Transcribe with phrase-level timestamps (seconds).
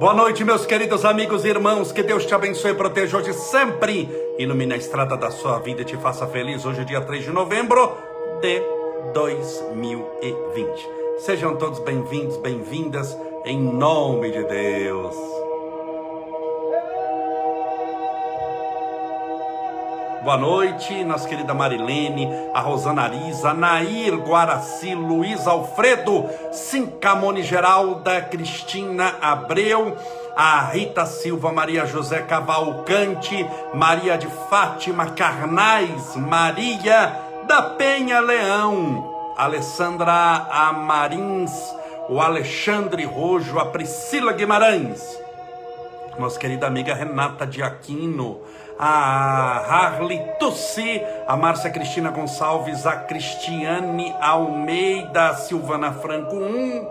[0.00, 1.92] Boa noite, meus queridos amigos e irmãos.
[1.92, 4.08] Que Deus te abençoe e proteja hoje sempre.
[4.38, 6.64] Ilumine a estrada da sua vida e te faça feliz.
[6.64, 7.98] Hoje, dia 3 de novembro
[8.40, 8.62] de
[9.12, 10.88] 2020.
[11.18, 15.39] Sejam todos bem-vindos, bem-vindas, em nome de Deus.
[20.22, 29.14] Boa noite, nossa querida Marilene, a Rosana Arisa, Nair Guaraci, Luiz Alfredo, Sincamone Geralda, Cristina
[29.22, 29.96] Abreu,
[30.36, 40.12] a Rita Silva, Maria José Cavalcante, Maria de Fátima Carnais, Maria da Penha Leão, Alessandra
[40.50, 41.50] Amarins,
[42.10, 45.18] o Alexandre Rojo, a Priscila Guimarães,
[46.18, 48.42] nossa querida amiga Renata de Aquino,
[48.82, 56.88] a Harley Tussi, a Márcia Cristina Gonçalves, a Cristiane Almeida, a Silvana Franco 1,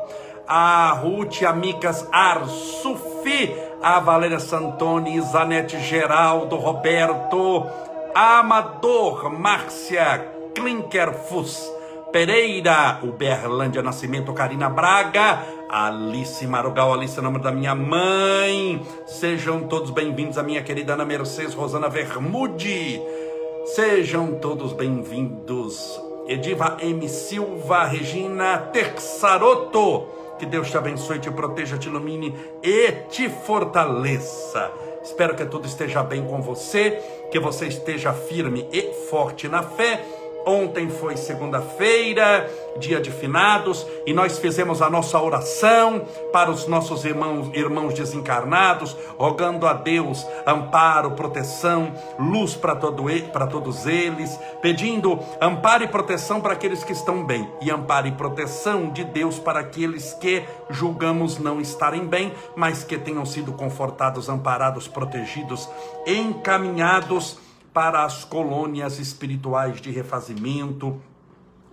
[0.47, 7.67] a Ruth Amicas Arsufi, a Valéria Santoni, Zanete Geraldo, Roberto,
[8.13, 11.71] Amador, Márcia Klinkerfuss,
[12.11, 15.39] Pereira, Uberlândia Nascimento, Karina Braga,
[15.69, 18.81] Alice Marugal, Alice, nome da minha mãe.
[19.05, 22.99] Sejam todos bem-vindos, a minha querida Ana Mercedes, Rosana Vermude.
[23.65, 26.01] Sejam todos bem-vindos.
[26.27, 27.07] Ediva M.
[27.07, 30.07] Silva, Regina Texaroto.
[30.39, 34.71] Que Deus te abençoe, te proteja, te ilumine e te fortaleça.
[35.03, 36.99] Espero que tudo esteja bem com você,
[37.31, 40.03] que você esteja firme e forte na fé
[40.45, 47.05] Ontem foi segunda-feira, dia de finados, e nós fizemos a nossa oração para os nossos
[47.05, 55.19] irmãos, irmãos desencarnados, rogando a Deus amparo, proteção, luz para todo, para todos eles, pedindo
[55.41, 59.59] amparo e proteção para aqueles que estão bem, e amparo e proteção de Deus para
[59.59, 65.69] aqueles que julgamos não estarem bem, mas que tenham sido confortados, amparados, protegidos,
[66.07, 71.01] encaminhados para as colônias espirituais de refazimento,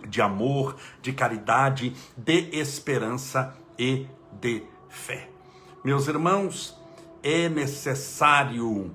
[0.07, 4.07] de amor, de caridade, de esperança e
[4.39, 5.29] de fé.
[5.83, 6.77] Meus irmãos,
[7.23, 8.91] é necessário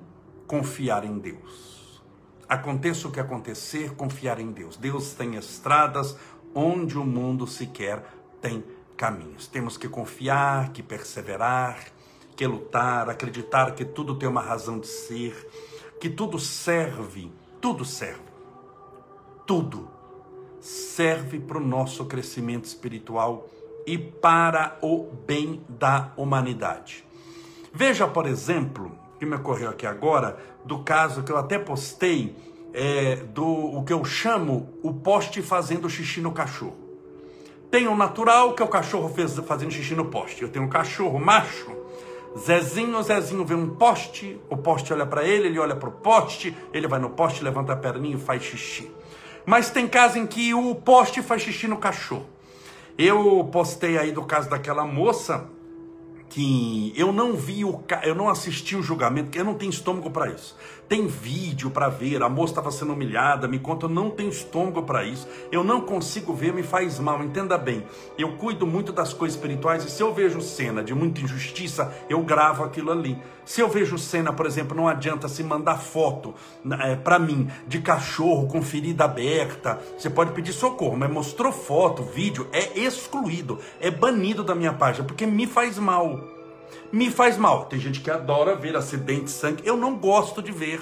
[0.47, 2.01] confiar em Deus.
[2.47, 4.77] Aconteça o que acontecer, confiar em Deus.
[4.77, 6.15] Deus tem estradas
[6.53, 8.03] onde o mundo sequer
[8.41, 8.63] tem
[8.95, 9.47] caminhos.
[9.47, 11.79] Temos que confiar, que perseverar,
[12.35, 15.47] que lutar, acreditar que tudo tem uma razão de ser
[16.03, 17.31] que tudo serve,
[17.61, 18.19] tudo serve,
[19.47, 19.89] tudo
[20.59, 23.47] serve para o nosso crescimento espiritual
[23.87, 27.05] e para o bem da humanidade.
[27.71, 32.35] Veja, por exemplo, que me ocorreu aqui agora, do caso que eu até postei,
[32.73, 36.75] é, do o que eu chamo o poste fazendo xixi no cachorro.
[37.71, 40.41] Tem o natural, que é o cachorro fez, fazendo xixi no poste.
[40.41, 41.82] Eu tenho um cachorro macho
[42.37, 46.55] Zezinho, Zezinho vê um poste, o poste olha para ele, ele olha para o poste,
[46.73, 48.91] ele vai no poste, levanta a perninha e faz xixi.
[49.45, 52.27] Mas tem caso em que o poste faz xixi no cachorro.
[52.97, 55.49] Eu postei aí do caso daquela moça
[56.29, 60.09] que eu não vi o eu não assisti o julgamento, porque eu não tenho estômago
[60.09, 60.55] para isso.
[60.93, 64.83] Tem vídeo para ver, a moça estava sendo humilhada, me conta, eu não tenho estômago
[64.83, 65.27] para isso.
[65.51, 67.83] Eu não consigo ver, me faz mal, entenda bem.
[68.15, 72.21] Eu cuido muito das coisas espirituais e se eu vejo cena de muita injustiça, eu
[72.21, 73.17] gravo aquilo ali.
[73.43, 76.35] Se eu vejo cena, por exemplo, não adianta se mandar foto
[76.81, 79.81] é, para mim de cachorro com ferida aberta.
[79.97, 85.07] Você pode pedir socorro, mas mostrou foto, vídeo, é excluído, é banido da minha página,
[85.07, 86.42] porque me faz mal
[86.93, 87.65] me faz mal.
[87.65, 89.63] Tem gente que adora ver acidente de sangue.
[89.65, 90.79] Eu não gosto de ver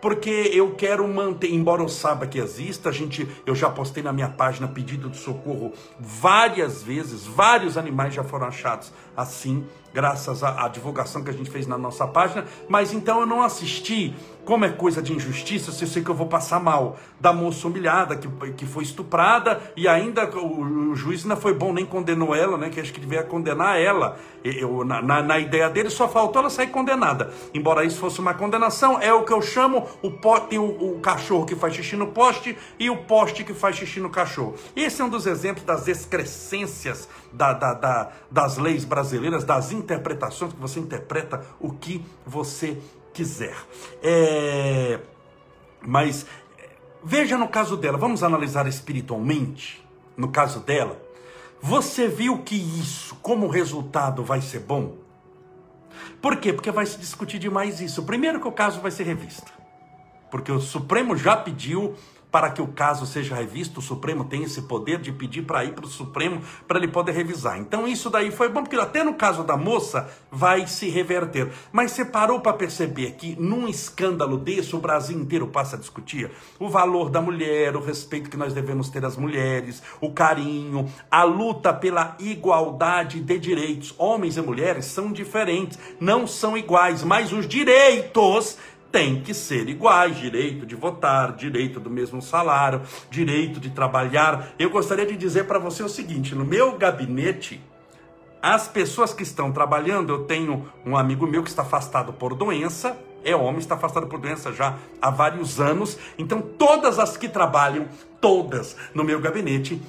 [0.00, 4.12] porque eu quero manter, embora eu saiba que exista, a gente, eu já postei na
[4.12, 9.64] minha página pedido de socorro várias vezes, vários animais já foram achados assim,
[9.96, 14.14] graças à, divulgação que a gente fez na nossa página, mas então eu não assisti
[14.44, 17.66] como é coisa de injustiça, se eu sei que eu vou passar mal da moça
[17.66, 22.34] humilhada que, que foi estuprada e ainda o, o juiz não foi bom, nem condenou
[22.34, 22.70] ela, né?
[22.70, 24.16] Que acho que devia condenar ela.
[24.44, 27.32] Eu, na, na, na, ideia dele só faltou ela sair condenada.
[27.52, 31.44] Embora isso fosse uma condenação, é o que eu chamo o pote, o, o cachorro
[31.44, 34.54] que faz xixi no poste e o poste que faz xixi no cachorro.
[34.76, 40.52] Esse é um dos exemplos das excrescências da, da, da, das leis brasileiras, das interpretações
[40.52, 42.80] que você interpreta o que você
[43.12, 43.54] quiser.
[44.02, 44.98] É...
[45.86, 46.26] Mas
[47.04, 49.84] veja no caso dela, vamos analisar espiritualmente.
[50.16, 50.98] No caso dela,
[51.60, 54.96] você viu que isso, como resultado, vai ser bom?
[56.22, 56.54] Por quê?
[56.54, 58.02] Porque vai se discutir demais isso.
[58.04, 59.52] Primeiro que o caso vai ser revista.
[60.30, 61.94] Porque o Supremo já pediu
[62.36, 63.80] para que o caso seja revisto.
[63.80, 67.12] O Supremo tem esse poder de pedir para ir para o Supremo para ele poder
[67.12, 67.58] revisar.
[67.58, 71.50] Então isso daí foi bom, porque até no caso da moça vai se reverter.
[71.72, 76.30] Mas você parou para perceber que num escândalo desse o Brasil inteiro passa a discutir
[76.58, 81.22] o valor da mulher, o respeito que nós devemos ter às mulheres, o carinho, a
[81.22, 83.94] luta pela igualdade de direitos.
[83.96, 88.58] Homens e mulheres são diferentes, não são iguais, mas os direitos
[88.90, 94.48] têm que ser iguais: direito de votar, direito do mesmo salário, direito de trabalhar.
[94.58, 97.60] Eu gostaria de dizer para você o seguinte: no meu gabinete,
[98.40, 102.96] as pessoas que estão trabalhando, eu tenho um amigo meu que está afastado por doença,
[103.24, 105.98] é homem, está afastado por doença já há vários anos.
[106.16, 107.88] Então, todas as que trabalham,
[108.20, 109.82] todas no meu gabinete,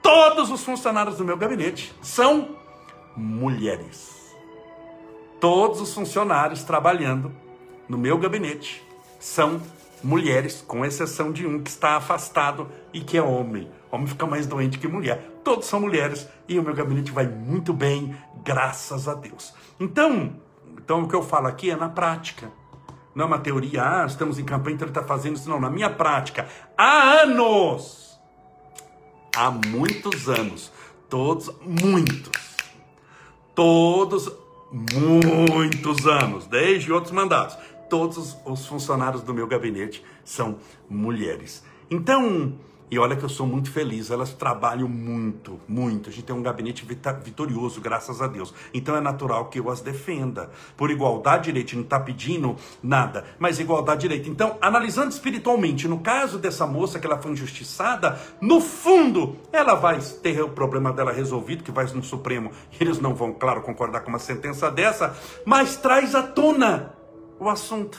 [0.00, 2.56] todos os funcionários do meu gabinete são
[3.16, 4.20] mulheres.
[5.40, 7.32] Todos os funcionários trabalhando
[7.90, 8.86] no meu gabinete
[9.18, 9.60] são
[10.00, 13.68] mulheres, com exceção de um que está afastado e que é homem.
[13.90, 15.40] Homem fica mais doente que mulher.
[15.42, 19.52] Todos são mulheres e o meu gabinete vai muito bem, graças a Deus.
[19.80, 20.36] Então,
[20.78, 22.48] então o que eu falo aqui é na prática.
[23.12, 25.50] Não é uma teoria, ah, estamos em campanha, então ele está fazendo isso.
[25.50, 26.46] Não, na minha prática,
[26.78, 28.20] há anos,
[29.34, 30.70] há muitos anos,
[31.08, 32.56] todos, muitos,
[33.52, 34.30] todos,
[34.72, 37.56] muitos anos, desde outros mandatos,
[37.90, 40.56] todos os funcionários do meu gabinete são
[40.88, 41.62] mulheres.
[41.90, 42.54] Então,
[42.90, 46.08] e olha que eu sou muito feliz, elas trabalham muito, muito.
[46.08, 48.52] A gente tem um gabinete vitorioso, graças a Deus.
[48.74, 50.50] Então é natural que eu as defenda.
[50.76, 54.28] Por igualdade de direito, não está pedindo nada, mas igualdade de direito.
[54.28, 60.00] Então, analisando espiritualmente, no caso dessa moça que ela foi injustiçada, no fundo, ela vai
[60.00, 62.50] ter o problema dela resolvido, que vai no Supremo.
[62.80, 66.99] Eles não vão, claro, concordar com uma sentença dessa, mas traz à tona
[67.40, 67.98] o assunto.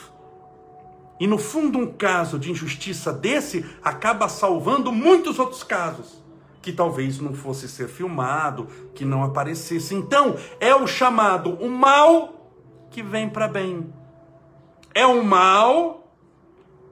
[1.18, 6.22] E no fundo, um caso de injustiça desse acaba salvando muitos outros casos
[6.62, 9.94] que talvez não fosse ser filmado, que não aparecesse.
[9.94, 12.50] Então, é o chamado o mal
[12.88, 13.92] que vem para bem.
[14.94, 16.12] É o mal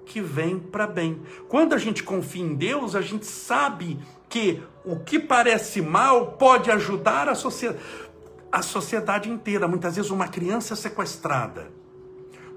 [0.05, 1.23] que vem para bem.
[1.49, 3.96] Quando a gente confia em Deus, a gente sabe
[4.29, 7.81] que o que parece mal pode ajudar a sociedade,
[8.50, 9.69] a sociedade inteira.
[9.69, 11.80] Muitas vezes, uma criança sequestrada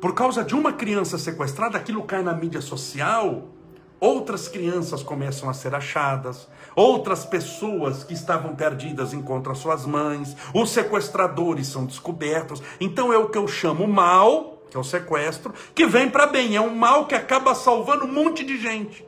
[0.04, 3.48] por causa de uma criança sequestrada, aquilo cai na mídia social,
[4.02, 10.72] outras crianças começam a ser achadas, outras pessoas que estavam perdidas encontram suas mães, os
[10.72, 12.62] sequestradores são descobertos.
[12.82, 16.58] Então é o que eu chamo mal, que é o sequestro, que vem para bem,
[16.58, 19.08] é um mal que acaba salvando um monte de gente.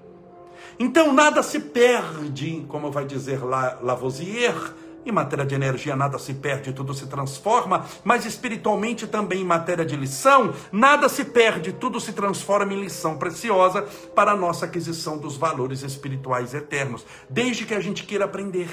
[0.79, 4.55] Então nada se perde, como vai dizer Lavoisier,
[5.05, 9.85] em matéria de energia, nada se perde, tudo se transforma, mas espiritualmente também em matéria
[9.85, 13.83] de lição, nada se perde, tudo se transforma em lição preciosa
[14.15, 18.69] para a nossa aquisição dos valores espirituais eternos, desde que a gente queira aprender.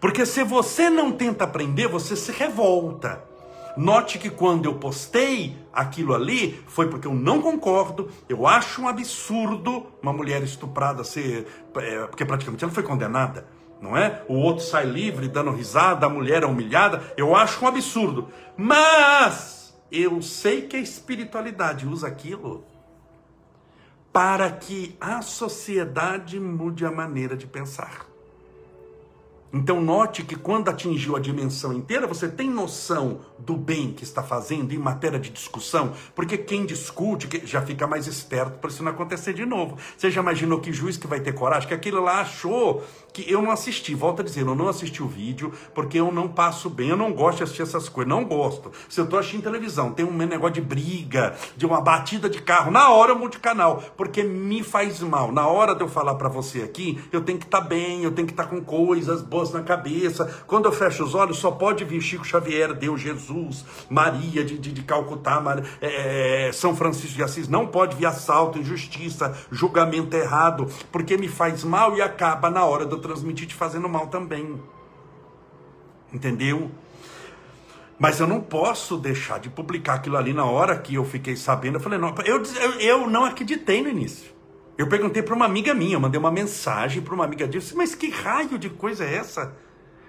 [0.00, 3.22] Porque se você não tenta aprender, você se revolta.
[3.76, 8.88] Note que quando eu postei aquilo ali, foi porque eu não concordo, eu acho um
[8.88, 11.46] absurdo uma mulher estuprada ser.
[11.76, 13.46] É, porque praticamente ela foi condenada
[13.82, 14.22] não é?
[14.28, 17.02] O outro sai livre, dando risada, a mulher é humilhada.
[17.16, 18.28] Eu acho um absurdo.
[18.56, 22.64] Mas eu sei que a espiritualidade usa aquilo
[24.12, 28.06] para que a sociedade mude a maneira de pensar.
[29.54, 34.22] Então note que quando atingiu a dimensão inteira, você tem noção do bem que está
[34.22, 38.92] fazendo em matéria de discussão, porque quem discute já fica mais esperto para isso não
[38.92, 39.76] acontecer de novo.
[39.94, 41.68] Você já imaginou que juiz que vai ter coragem?
[41.68, 42.82] Que aquele lá achou
[43.12, 43.94] que eu não assisti.
[43.94, 47.12] Volto a dizer, eu não assisti o vídeo porque eu não passo bem, eu não
[47.12, 48.72] gosto de assistir essas coisas, não gosto.
[48.88, 52.70] Se eu estou assistindo televisão, tem um negócio de briga, de uma batida de carro,
[52.70, 55.32] na hora eu mudo de canal, porque me faz mal.
[55.32, 58.12] Na hora de eu falar para você aqui, eu tenho que estar tá bem, eu
[58.12, 60.42] tenho que estar tá com coisas boas na cabeça.
[60.46, 64.72] Quando eu fecho os olhos, só pode vir Chico Xavier, Deus, Jesus, Maria de, de,
[64.72, 65.62] de Calcutá, Mar...
[65.80, 67.48] é, São Francisco de Assis.
[67.48, 72.86] Não pode vir assalto, injustiça, julgamento errado, porque me faz mal e acaba na hora
[72.86, 74.58] do transmitir te fazendo mal também.
[76.12, 76.70] Entendeu?
[77.98, 81.76] Mas eu não posso deixar de publicar aquilo ali na hora que eu fiquei sabendo.
[81.76, 84.32] Eu falei, não, eu, eu, eu não acreditei no início.
[84.76, 88.10] Eu perguntei para uma amiga minha, mandei uma mensagem para uma amiga disse, mas que
[88.10, 89.54] raio de coisa é essa?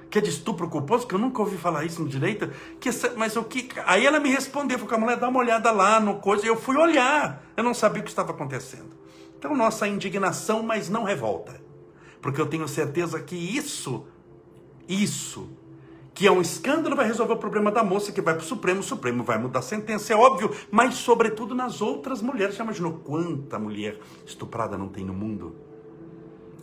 [0.10, 2.50] Que é de estupro culposo, que eu nunca ouvi falar isso no direito.
[2.80, 3.70] Que mas o que.
[3.86, 6.46] Aí ela me respondeu, falou, mulher, dá uma olhada lá no coisa.
[6.46, 8.98] Eu fui olhar, eu não sabia o que estava acontecendo.
[9.38, 11.63] Então, nossa indignação, mas não revolta
[12.24, 14.06] porque eu tenho certeza que isso,
[14.88, 15.50] isso,
[16.14, 18.80] que é um escândalo, vai resolver o problema da moça que vai para o Supremo,
[18.80, 22.56] o Supremo vai mudar a sentença, é óbvio, mas sobretudo nas outras mulheres.
[22.56, 25.54] Já imaginou quanta mulher estuprada não tem no mundo?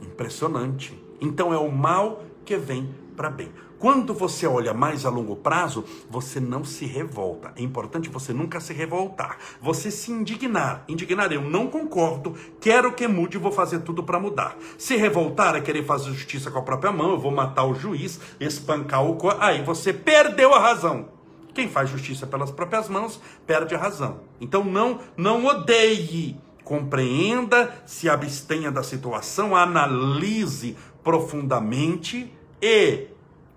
[0.00, 0.98] Impressionante.
[1.20, 3.52] Então é o mal que vem para bem.
[3.80, 7.50] Quando você olha mais a longo prazo, você não se revolta.
[7.56, 9.38] É importante você nunca se revoltar.
[9.58, 10.84] Você se indignar.
[10.86, 14.54] Indignar, eu não concordo, quero que mude, vou fazer tudo para mudar.
[14.76, 18.20] Se revoltar é querer fazer justiça com a própria mão, eu vou matar o juiz,
[18.38, 19.38] espancar o cor.
[19.40, 21.08] Aí você perdeu a razão.
[21.54, 24.20] Quem faz justiça pelas próprias mãos perde a razão.
[24.38, 26.38] Então não, não odeie.
[26.62, 33.08] Compreenda, se abstenha da situação, analise profundamente e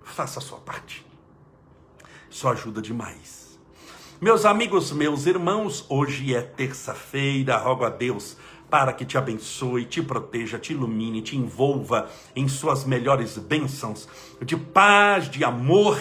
[0.04, 1.04] faça a sua parte.
[2.30, 3.58] Isso ajuda demais.
[4.20, 8.36] Meus amigos, meus irmãos, hoje é terça-feira, rogo a Deus
[8.70, 14.08] para que te abençoe, te proteja, te ilumine, te envolva em suas melhores bênçãos
[14.44, 15.96] de paz, de amor,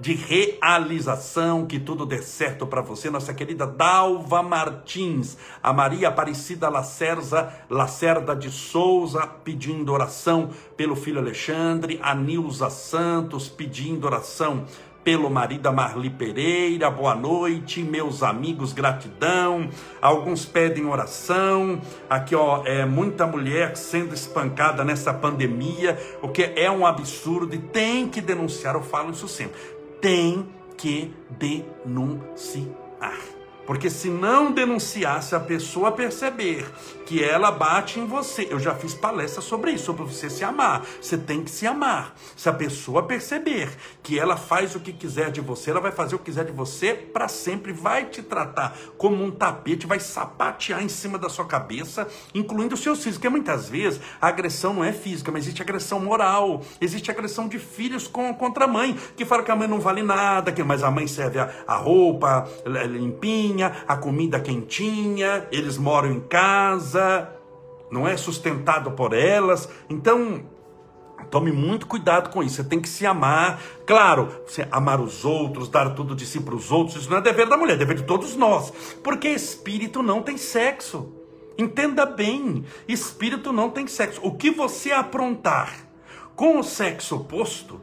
[0.00, 6.68] de realização, que tudo dê certo para você, nossa querida Dalva Martins, a Maria Aparecida
[6.70, 14.64] Lacerda, Lacerda de Souza pedindo oração pelo filho Alexandre, a Nilza Santos pedindo oração
[15.04, 19.70] pelo marido Marli Pereira, boa noite, meus amigos, gratidão.
[20.00, 21.80] Alguns pedem oração.
[22.08, 27.58] Aqui, ó, é muita mulher sendo espancada nessa pandemia, o que é um absurdo e
[27.58, 28.74] tem que denunciar.
[28.74, 29.79] Eu falo isso sempre.
[30.00, 33.39] Tem que denunciar.
[33.70, 36.68] Porque se não denunciasse a pessoa perceber
[37.06, 40.84] que ela bate em você, eu já fiz palestra sobre isso, sobre você se amar.
[41.00, 42.16] Você tem que se amar.
[42.36, 43.70] Se a pessoa perceber
[44.02, 46.50] que ela faz o que quiser de você, ela vai fazer o que quiser de
[46.50, 51.44] você para sempre, vai te tratar como um tapete, vai sapatear em cima da sua
[51.44, 53.18] cabeça, incluindo os seus filhos.
[53.18, 57.60] Porque muitas vezes a agressão não é física, mas existe agressão moral, existe agressão de
[57.60, 60.82] filhos com, contra a mãe, que fala que a mãe não vale nada, que mas
[60.82, 67.28] a mãe serve a, a roupa limpinha a comida quentinha, eles moram em casa,
[67.90, 69.68] não é sustentado por elas.
[69.88, 70.44] Então,
[71.30, 72.56] Tome muito cuidado com isso.
[72.56, 73.60] Você tem que se amar.
[73.86, 76.96] Claro, você amar os outros, dar tudo de si para os outros.
[76.96, 78.72] Isso não é dever da mulher, é dever de todos nós.
[79.02, 81.12] Porque espírito não tem sexo.
[81.58, 84.20] Entenda bem: espírito não tem sexo.
[84.24, 85.86] O que você aprontar
[86.34, 87.80] com o sexo oposto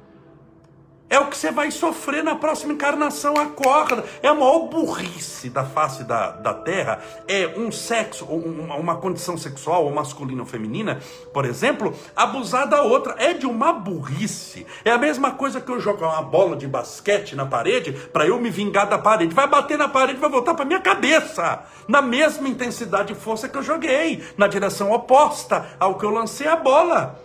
[1.10, 4.04] é o que você vai sofrer na próxima encarnação, acorda.
[4.22, 7.00] É a maior burrice da face da, da Terra.
[7.26, 11.00] É um sexo, uma, uma condição sexual, ou masculina ou feminina,
[11.34, 13.16] por exemplo, abusar da outra.
[13.20, 14.68] É de uma burrice.
[14.84, 18.38] É a mesma coisa que eu jogar uma bola de basquete na parede para eu
[18.38, 19.34] me vingar da parede.
[19.34, 21.64] Vai bater na parede, vai voltar para minha cabeça.
[21.88, 26.48] Na mesma intensidade e força que eu joguei, na direção oposta ao que eu lancei
[26.48, 27.18] a bola.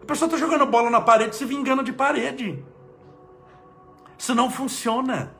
[0.00, 2.64] A pessoa está jogando bola na parede, se vingando de parede.
[4.18, 5.34] Isso não funciona.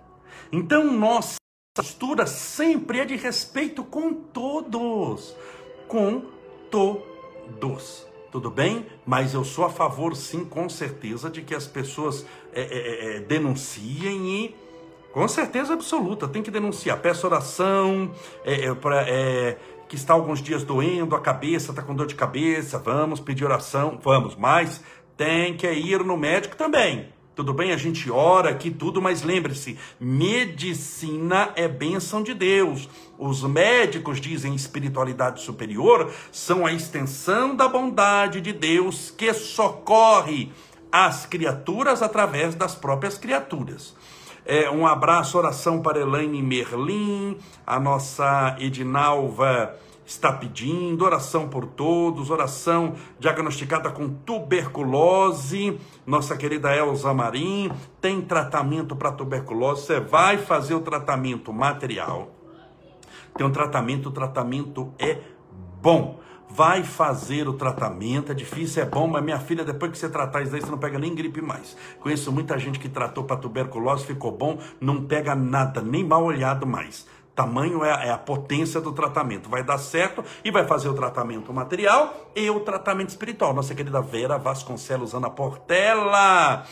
[0.52, 1.36] Então, nossa
[1.76, 5.34] postura sempre é de respeito com todos.
[5.88, 6.22] Com
[6.70, 8.06] todos.
[8.30, 8.86] Tudo bem?
[9.06, 13.16] Mas eu sou a favor, sim, com certeza, de que as pessoas é, é, é,
[13.16, 14.66] é denunciem e.
[15.12, 17.00] Com certeza absoluta, tem que denunciar.
[17.00, 18.12] Peço oração,
[18.44, 19.06] é, é, pra,
[19.88, 23.98] que está alguns dias doendo a cabeça, está com dor de cabeça, vamos pedir oração,
[24.02, 24.82] vamos, mas
[25.16, 27.08] tem que ir no médico também.
[27.36, 27.70] Tudo bem?
[27.70, 32.88] A gente ora aqui tudo, mas lembre-se: medicina é bênção de Deus.
[33.18, 40.50] Os médicos dizem espiritualidade superior são a extensão da bondade de Deus que socorre
[40.90, 43.94] as criaturas através das próprias criaturas.
[44.46, 49.76] É, um abraço, oração para Elaine Merlin, a nossa Edinalva
[50.06, 55.78] está pedindo, oração por todos, oração diagnosticada com tuberculose.
[56.06, 57.70] Nossa querida Elza Marim
[58.00, 59.82] tem tratamento para tuberculose.
[59.82, 62.30] Você vai fazer o tratamento material.
[63.36, 65.18] Tem um tratamento, o tratamento é
[65.82, 66.20] bom.
[66.48, 70.42] Vai fazer o tratamento, é difícil, é bom, mas minha filha, depois que você tratar
[70.42, 71.76] isso aí, você não pega nem gripe mais.
[72.00, 76.64] Conheço muita gente que tratou para tuberculose, ficou bom, não pega nada, nem mal olhado
[76.64, 77.04] mais.
[77.36, 79.50] Tamanho é, é, a potência do tratamento.
[79.50, 83.52] Vai dar certo e vai fazer o tratamento material e o tratamento espiritual.
[83.52, 86.64] Nossa querida Vera Vasconcelos Ana Portela.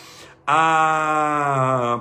[0.47, 2.01] A...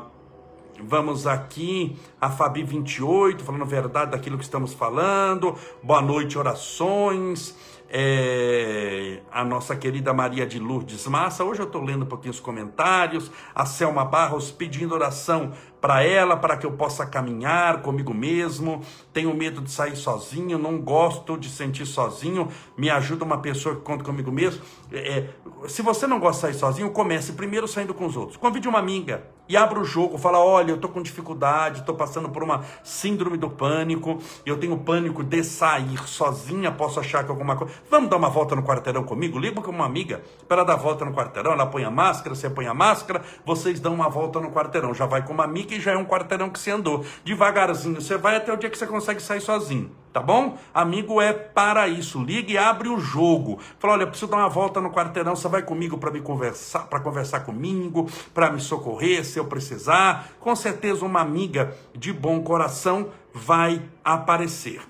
[0.82, 5.56] Vamos aqui, a Fabi 28, falando verdade daquilo que estamos falando.
[5.84, 7.56] Boa noite, orações.
[7.96, 11.44] É, a nossa querida Maria de Lourdes Massa.
[11.44, 13.30] Hoje eu estou lendo um pouquinho os comentários.
[13.54, 15.52] A Selma Barros pedindo oração
[15.84, 18.82] para ela, para que eu possa caminhar comigo mesmo.
[19.12, 22.48] Tenho medo de sair sozinho, não gosto de sentir sozinho.
[22.78, 24.64] Me ajuda uma pessoa que conta comigo mesmo.
[24.90, 25.30] É, é
[25.68, 28.38] se você não gosta de sair sozinho, comece primeiro saindo com os outros.
[28.38, 30.18] Convide uma amiga e abra o jogo.
[30.18, 34.20] Fala: olha, eu estou com dificuldade, estou passando por uma síndrome do pânico.
[34.46, 36.72] Eu tenho pânico de sair sozinha.
[36.72, 37.74] Posso achar que alguma coisa.
[37.90, 39.38] Vamos dar uma volta no quarteirão comigo?
[39.38, 41.52] Liga com uma amiga para dar volta no quarteirão.
[41.52, 43.22] Ela põe a máscara, você põe a máscara.
[43.46, 44.94] Vocês dão uma volta no quarteirão.
[44.94, 47.06] Já vai com uma amiga que já é um quarteirão que você andou.
[47.24, 49.92] Devagarzinho, você vai até o dia que você consegue sair sozinho.
[50.12, 50.58] Tá bom?
[50.74, 52.22] Amigo é para isso.
[52.22, 53.60] Liga e abre o jogo.
[53.80, 55.36] Fala, olha, preciso dar uma volta no quarteirão.
[55.36, 60.30] Você vai comigo para me conversar, para conversar comigo, para me socorrer se eu precisar.
[60.40, 64.82] Com certeza uma amiga de bom coração vai aparecer.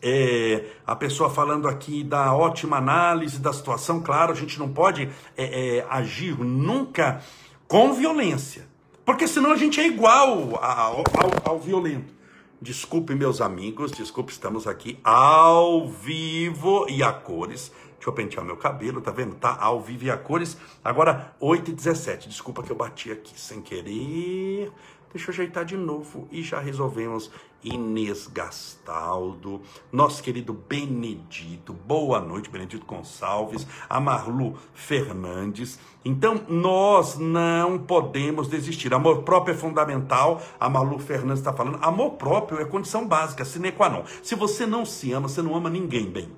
[0.00, 5.08] É, a pessoa falando aqui da ótima análise da situação, claro, a gente não pode
[5.36, 7.20] é, é, agir nunca
[7.68, 8.71] com violência.
[9.04, 11.04] Porque senão a gente é igual ao, ao,
[11.44, 12.14] ao violento.
[12.60, 17.72] Desculpe, meus amigos, desculpe, estamos aqui ao vivo e a cores.
[17.94, 19.34] Deixa eu pentear meu cabelo, tá vendo?
[19.34, 20.56] Tá ao vivo e a cores.
[20.84, 24.70] Agora, 8 e 17 Desculpa que eu bati aqui sem querer.
[25.12, 27.30] Deixa eu ajeitar de novo e já resolvemos.
[27.62, 29.60] Inês Gastaldo,
[29.92, 35.78] nosso querido Benedito, boa noite, Benedito Gonçalves, a Marlu Fernandes.
[36.04, 38.92] Então, nós não podemos desistir.
[38.92, 41.78] Amor próprio é fundamental, a Marlu Fernandes está falando.
[41.82, 44.02] Amor próprio é condição básica, sine qua non.
[44.24, 46.32] Se você não se ama, você não ama ninguém bem.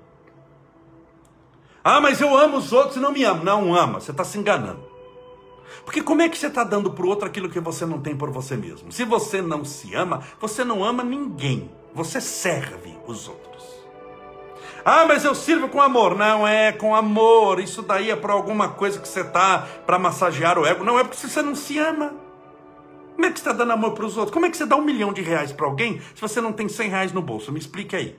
[1.83, 3.45] Ah, mas eu amo os outros e não me amo.
[3.45, 4.94] Não ama, você está se enganando.
[5.85, 8.17] Porque como é que você está dando para o outro aquilo que você não tem
[8.17, 8.93] por você mesmo?
[8.93, 11.71] Se você não se ama, você não ama ninguém.
[11.95, 13.65] Você serve os outros.
[14.85, 16.17] Ah, mas eu sirvo com amor.
[16.17, 17.61] Não é com amor.
[17.61, 20.85] Isso daí é para alguma coisa que você está para massagear o ego.
[20.85, 22.15] Não é porque você não se ama.
[23.15, 24.35] Como é que você está dando amor para os outros?
[24.35, 26.69] Como é que você dá um milhão de reais para alguém se você não tem
[26.69, 27.53] cem reais no bolso?
[27.53, 28.19] Me explique aí.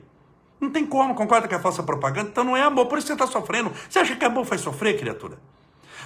[0.60, 2.30] Não tem como, concorda que é falsa propaganda?
[2.30, 3.72] Então não é amor, por isso você está sofrendo.
[3.90, 5.38] Você acha que amor faz sofrer, criatura?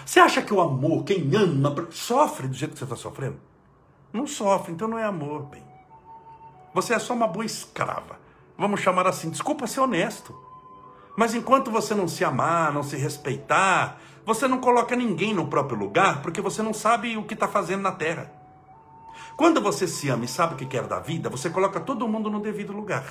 [0.06, 3.40] Você acha que o amor, quem ama, sofre do jeito que você está sofrendo?
[4.12, 5.64] Não sofre, então não é amor, bem.
[6.74, 8.20] Você é só uma boa escrava.
[8.58, 10.36] Vamos chamar assim, desculpa ser honesto.
[11.16, 15.78] Mas enquanto você não se amar, não se respeitar, você não coloca ninguém no próprio
[15.78, 18.32] lugar, porque você não sabe o que está fazendo na terra.
[19.36, 22.30] Quando você se ama e sabe o que quer da vida, você coloca todo mundo
[22.30, 23.06] no devido lugar.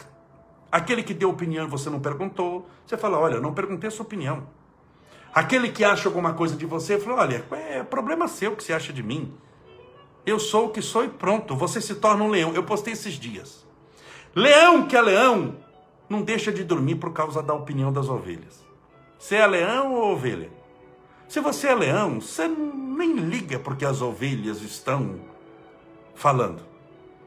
[0.71, 3.91] Aquele que deu opinião e você não perguntou, você fala: Olha, eu não perguntei a
[3.91, 4.47] sua opinião.
[5.35, 8.93] Aquele que acha alguma coisa de você, falou: olha, é problema seu que você acha
[8.93, 9.33] de mim.
[10.25, 11.57] Eu sou o que sou e pronto.
[11.57, 12.53] Você se torna um leão.
[12.55, 13.67] Eu postei esses dias.
[14.35, 15.57] Leão que é leão,
[16.09, 18.65] não deixa de dormir por causa da opinião das ovelhas.
[19.19, 20.51] Você é leão ou ovelha?
[21.29, 25.21] Se você é leão, você nem liga porque as ovelhas estão
[26.15, 26.63] falando.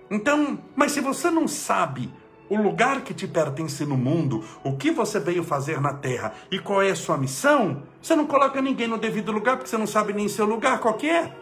[0.10, 2.12] Então, mas se você não sabe
[2.50, 6.60] o lugar que te pertence no mundo, o que você veio fazer na terra e
[6.60, 9.88] qual é a sua missão, você não coloca ninguém no devido lugar porque você não
[9.88, 11.36] sabe nem seu lugar qual que é.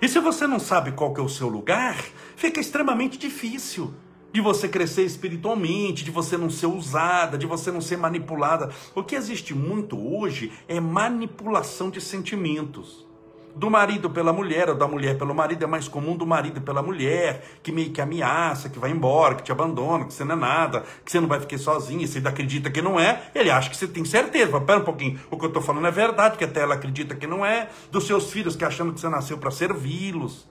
[0.00, 1.96] E se você não sabe qual que é o seu lugar,
[2.36, 3.94] fica extremamente difícil
[4.32, 8.70] de você crescer espiritualmente, de você não ser usada, de você não ser manipulada.
[8.94, 13.07] O que existe muito hoje é manipulação de sentimentos
[13.54, 16.82] do marido pela mulher, ou da mulher pelo marido, é mais comum do marido pela
[16.82, 20.38] mulher, que meio que ameaça, que vai embora, que te abandona, que você não é
[20.38, 23.68] nada, que você não vai ficar sozinho, e você acredita que não é, ele acha
[23.68, 24.50] que você tem certeza.
[24.52, 27.14] Mas, pera um pouquinho, o que eu estou falando é verdade, que até ela acredita
[27.14, 30.48] que não é, dos seus filhos que achando que você nasceu para servi-los,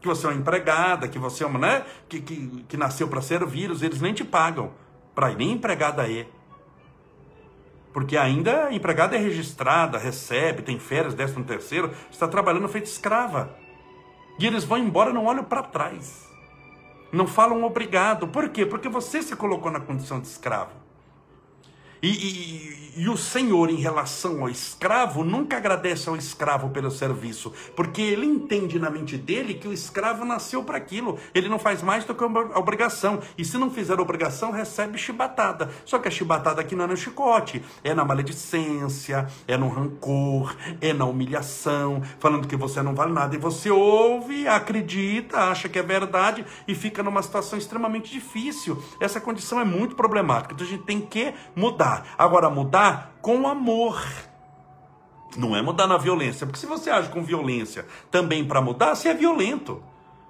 [0.00, 3.20] que você é uma empregada, que você é uma, né, que, que, que nasceu para
[3.20, 4.70] servi-los, eles nem te pagam,
[5.14, 6.26] para nem empregada é.
[7.92, 13.56] Porque ainda a empregada é registrada, recebe, tem férias, décimo terceiro, está trabalhando feito escrava.
[14.38, 16.28] E eles vão embora, não olham para trás.
[17.12, 18.28] Não falam obrigado.
[18.28, 18.64] Por quê?
[18.64, 20.79] Porque você se colocou na condição de escravo.
[22.02, 27.52] E, e, e, o Senhor, em relação ao escravo, nunca agradece ao escravo pelo serviço,
[27.76, 31.18] porque ele entende na mente dele que o escravo nasceu para aquilo.
[31.34, 33.20] Ele não faz mais do que a obrigação.
[33.36, 35.70] E se não fizer obrigação, recebe chibatada.
[35.84, 40.56] Só que a chibatada aqui não é no chicote, é na maledicência, é no rancor,
[40.80, 43.34] é na humilhação, falando que você não vale nada.
[43.34, 48.82] E você ouve, acredita, acha que é verdade e fica numa situação extremamente difícil.
[48.98, 50.54] Essa condição é muito problemática.
[50.54, 52.14] Então a gente tem que mudar mudar.
[52.16, 54.00] Agora, mudar com amor.
[55.36, 59.08] Não é mudar na violência, porque se você age com violência também para mudar, você
[59.08, 59.82] é violento.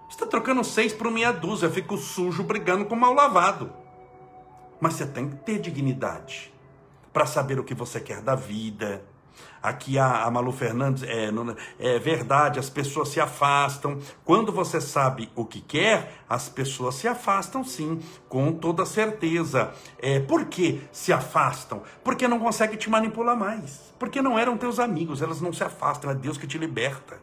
[0.08, 3.72] Você está trocando seis por meia dúzia, eu fico sujo brigando com mal lavado.
[4.80, 6.52] Mas você tem que ter dignidade
[7.12, 9.02] para saber o que você quer da vida,
[9.62, 13.98] Aqui a, a Malu Fernandes, é, não, é verdade, as pessoas se afastam.
[14.24, 19.72] Quando você sabe o que quer, as pessoas se afastam sim, com toda certeza.
[19.98, 21.82] É, por que se afastam?
[22.02, 23.92] Porque não conseguem te manipular mais.
[23.98, 27.20] Porque não eram teus amigos, elas não se afastam, é Deus que te liberta.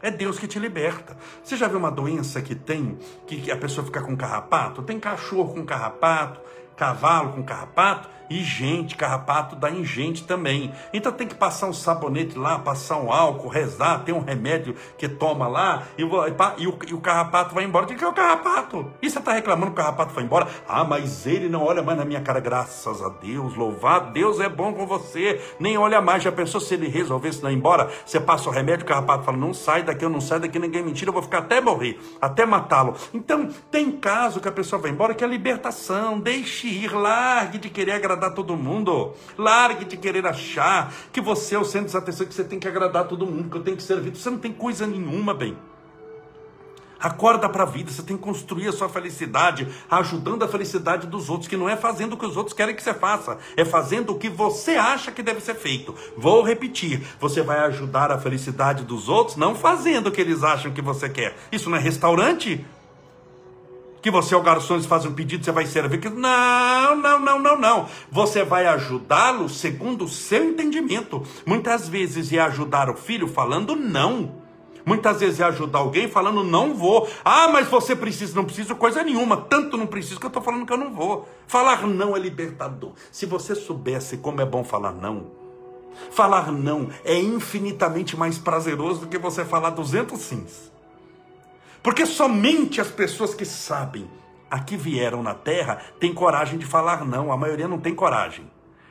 [0.00, 1.16] É Deus que te liberta.
[1.42, 4.82] Você já viu uma doença que tem, que, a pessoa fica com carrapato?
[4.82, 6.40] Tem cachorro com carrapato,
[6.76, 10.72] cavalo com carrapato e gente, carrapato dá em gente também.
[10.92, 15.08] Então tem que passar um sabonete lá, passar um álcool, rezar, tem um remédio que
[15.08, 17.84] toma lá e, e, o, e o, carrapato vai embora.
[17.84, 18.92] O que é o carrapato?
[19.00, 20.46] E você está reclamando que o carrapato foi embora?
[20.68, 24.48] Ah, mas ele não olha mais na minha cara, graças a Deus, louvado, Deus é
[24.48, 25.40] bom com você.
[25.58, 27.90] Nem olha mais, já pensou se ele resolvesse não ir embora?
[28.04, 30.82] Você passa o remédio, o carrapato fala, não sai daqui, eu não saio daqui, ninguém
[30.82, 32.94] mentira, eu vou ficar até morrer, até matá-lo.
[33.12, 37.70] Então tem caso que a pessoa vai embora que é libertação, deixe ir, largue de
[37.70, 42.26] querer agradar todo mundo, largue de querer achar que você é o centro de atenção,
[42.26, 44.52] que você tem que agradar todo mundo, que eu tenho que servir, você não tem
[44.52, 45.56] coisa nenhuma, bem.
[47.00, 51.30] Acorda para a vida, você tem que construir a sua felicidade, ajudando a felicidade dos
[51.30, 54.12] outros, que não é fazendo o que os outros querem que você faça, é fazendo
[54.12, 55.94] o que você acha que deve ser feito.
[56.16, 60.72] Vou repetir: você vai ajudar a felicidade dos outros, não fazendo o que eles acham
[60.72, 61.36] que você quer.
[61.52, 62.66] Isso não é restaurante?
[64.00, 66.10] Que você é o garçom, eles fazem um pedido, você vai servir.
[66.10, 67.88] Não, não, não, não, não.
[68.10, 71.22] Você vai ajudá-lo segundo o seu entendimento.
[71.44, 74.46] Muitas vezes é ajudar o filho falando não.
[74.88, 77.06] Muitas vezes é ajudar alguém falando não vou.
[77.22, 79.36] Ah, mas você precisa, não precisa coisa nenhuma.
[79.36, 81.28] Tanto não preciso que eu estou falando que eu não vou.
[81.46, 82.92] Falar não é libertador.
[83.12, 85.26] Se você soubesse como é bom falar não,
[86.10, 90.77] falar não é infinitamente mais prazeroso do que você falar 200 sims.
[91.82, 94.08] Porque somente as pessoas que sabem
[94.50, 97.32] a que vieram na terra têm coragem de falar não.
[97.32, 98.50] A maioria não tem coragem.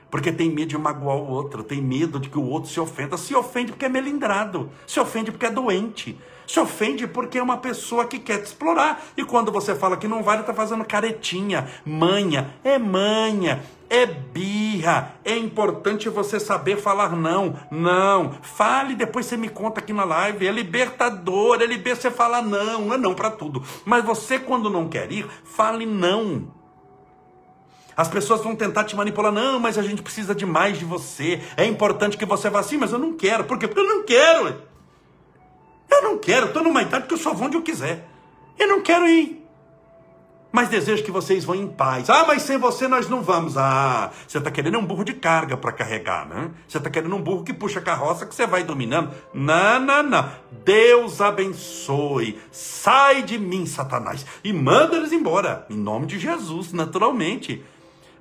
[0.09, 3.17] Porque tem medo de magoar o outro, tem medo de que o outro se ofenda.
[3.17, 7.57] Se ofende porque é melindrado, se ofende porque é doente, se ofende porque é uma
[7.57, 9.03] pessoa que quer te explorar.
[9.17, 15.15] E quando você fala que não vale, está fazendo caretinha, manha, é manha, é birra.
[15.25, 17.55] É importante você saber falar não.
[17.69, 18.31] Não.
[18.41, 20.47] Fale, depois você me conta aqui na live.
[20.47, 22.85] É libertador, é liber você falar não.
[22.85, 23.61] Não é não para tudo.
[23.85, 26.55] Mas você, quando não quer ir, fale não.
[27.95, 29.31] As pessoas vão tentar te manipular.
[29.31, 31.41] Não, mas a gente precisa de mais de você.
[31.57, 33.43] É importante que você vá assim, mas eu não quero.
[33.45, 33.67] Por quê?
[33.67, 34.66] Porque eu não quero.
[35.97, 36.47] Eu não quero.
[36.47, 38.07] Estou numa idade que eu só vou onde eu quiser.
[38.57, 39.47] Eu não quero ir.
[40.51, 42.09] Mas desejo que vocês vão em paz.
[42.09, 43.57] Ah, mas sem você nós não vamos.
[43.57, 46.49] Ah, você está querendo um burro de carga para carregar, né?
[46.67, 49.11] Você está querendo um burro que puxa a carroça que você vai dominando.
[49.33, 50.31] Não, não, não.
[50.63, 52.39] Deus abençoe.
[52.51, 54.25] Sai de mim, Satanás.
[54.43, 55.65] E manda eles embora.
[55.69, 57.63] Em nome de Jesus, naturalmente.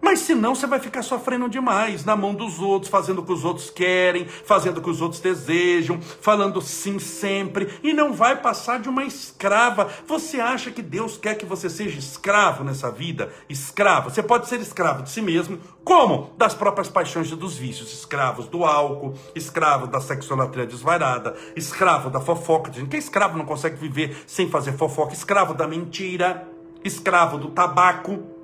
[0.00, 3.44] Mas senão você vai ficar sofrendo demais na mão dos outros, fazendo o que os
[3.44, 8.78] outros querem, fazendo o que os outros desejam, falando sim sempre, e não vai passar
[8.78, 9.88] de uma escrava.
[10.06, 13.32] Você acha que Deus quer que você seja escravo nessa vida?
[13.48, 14.10] Escravo.
[14.10, 16.30] Você pode ser escravo de si mesmo, como?
[16.36, 17.92] Das próprias paixões e dos vícios.
[17.92, 22.70] Escravos do álcool, escravo da sexolatria desvairada, escravo da fofoca.
[22.70, 26.48] Quem é escravo não consegue viver sem fazer fofoca, escravo da mentira,
[26.84, 28.35] escravo do tabaco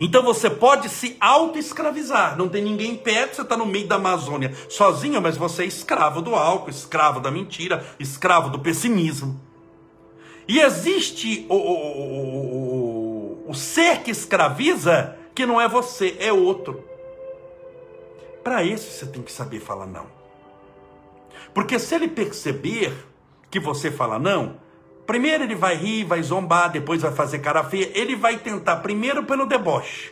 [0.00, 2.36] então você pode se auto-escravizar.
[2.36, 6.20] Não tem ninguém perto, você está no meio da Amazônia sozinho, mas você é escravo
[6.20, 9.40] do álcool, escravo da mentira, escravo do pessimismo.
[10.48, 16.84] E existe o, o, o, o ser que escraviza, que não é você, é outro.
[18.42, 20.06] Para esse você tem que saber falar não.
[21.54, 22.92] Porque se ele perceber
[23.50, 24.56] que você fala não,
[25.12, 27.90] Primeiro ele vai rir, vai zombar, depois vai fazer cara feia.
[27.92, 30.10] Ele vai tentar, primeiro pelo deboche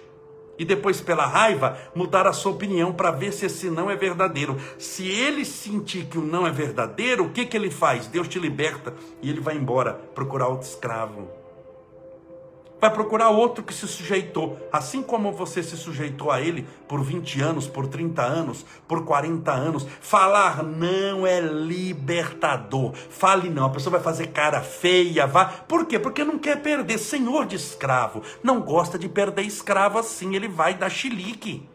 [0.59, 4.59] e depois pela raiva, mudar a sua opinião para ver se esse não é verdadeiro.
[4.77, 8.09] Se ele sentir que o não é verdadeiro, o que, que ele faz?
[8.09, 11.40] Deus te liberta e ele vai embora procurar outro escravo
[12.81, 17.41] vai procurar outro que se sujeitou, assim como você se sujeitou a ele por 20
[17.41, 19.87] anos, por 30 anos, por 40 anos.
[20.01, 22.93] Falar não é libertador.
[22.95, 25.45] Fale não, a pessoa vai fazer cara feia, vá.
[25.45, 25.99] Por quê?
[25.99, 26.99] Porque não quer perder.
[26.99, 31.70] Senhor de escravo não gosta de perder escravo assim, ele vai dar chilique.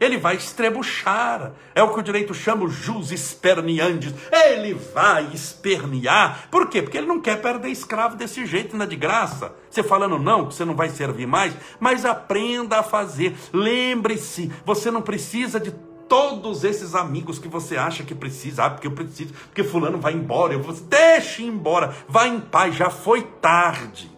[0.00, 1.52] Ele vai estrebuchar.
[1.74, 4.14] É o que o direito chama o jus esperneandes.
[4.30, 6.48] Ele vai espernear.
[6.50, 6.82] Por quê?
[6.82, 9.54] Porque ele não quer perder escravo desse jeito, não é de graça.
[9.70, 13.36] Você falando não, que você não vai servir mais, mas aprenda a fazer.
[13.52, 15.72] Lembre-se, você não precisa de
[16.08, 20.12] todos esses amigos que você acha que precisa, ah, porque eu preciso, porque fulano vai
[20.12, 24.12] embora, eu vou, deixe embora, vá em paz, já foi tarde.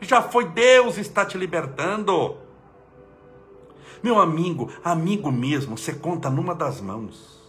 [0.00, 2.43] Já foi, Deus está te libertando.
[4.04, 7.42] Meu amigo, amigo mesmo, você conta numa das mãos.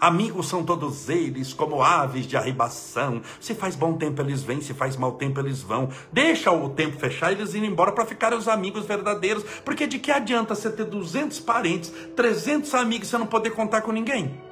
[0.00, 3.22] Amigos são todos eles, como aves de arribação.
[3.38, 5.88] Se faz bom tempo eles vêm, se faz mau tempo eles vão.
[6.12, 9.44] Deixa o tempo fechar eles irem embora para ficarem os amigos verdadeiros.
[9.64, 13.82] Porque de que adianta você ter 200 parentes, 300 amigos e você não poder contar
[13.82, 14.49] com ninguém?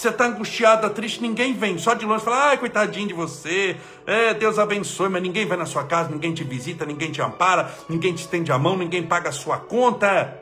[0.00, 1.76] Você está angustiada, triste, ninguém vem.
[1.76, 3.76] Só de longe fala, ai, coitadinho de você.
[4.06, 7.70] É, Deus abençoe, mas ninguém vai na sua casa, ninguém te visita, ninguém te ampara,
[7.86, 10.40] ninguém te estende a mão, ninguém paga a sua conta.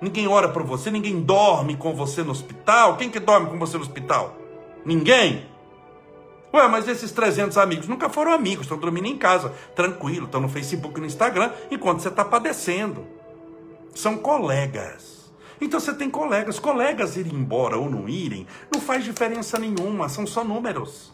[0.00, 2.96] Ninguém ora por você, ninguém dorme com você no hospital.
[2.96, 4.38] Quem que dorme com você no hospital?
[4.86, 5.44] Ninguém.
[6.54, 10.48] Ué, mas esses 300 amigos nunca foram amigos, estão dormindo em casa, tranquilo, estão no
[10.48, 13.06] Facebook e no Instagram, enquanto você está padecendo.
[13.94, 15.13] São colegas.
[15.64, 16.58] Então você tem colegas.
[16.58, 21.10] Colegas irem embora ou não irem, não faz diferença nenhuma, são só números.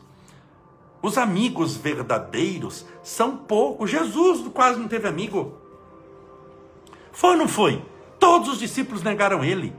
[1.00, 3.90] Os amigos verdadeiros são poucos.
[3.90, 5.54] Jesus quase não teve amigo.
[7.12, 7.82] Foi ou não foi?
[8.18, 9.72] Todos os discípulos negaram ele.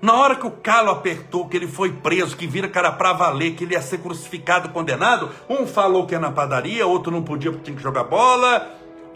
[0.00, 3.54] Na hora que o calo apertou, que ele foi preso, que vira cara para valer,
[3.54, 7.50] que ele ia ser crucificado, condenado, um falou que ia na padaria, outro não podia
[7.50, 8.68] porque tinha que jogar bola,